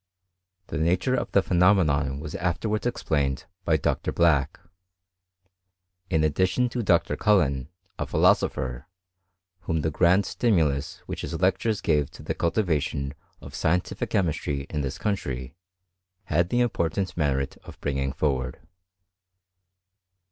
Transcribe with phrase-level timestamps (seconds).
[0.65, 4.11] The nature of the phe nomenon was afterwards explained by Dr.
[4.11, 4.59] Black;
[6.09, 7.15] in addition to Dr.
[7.15, 8.87] Cullen, a philosopher,
[9.59, 14.81] whom the grand stimulus which his lectures gave to the cultivation of scientific chemistry in
[14.81, 15.53] this country,
[16.23, 18.59] had the important merit of bringing forward.